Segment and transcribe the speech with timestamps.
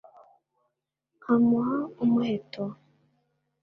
[1.17, 2.63] Nkamuha umuheto?»